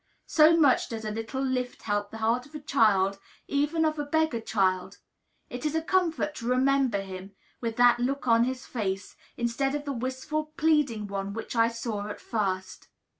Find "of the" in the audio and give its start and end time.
9.75-9.93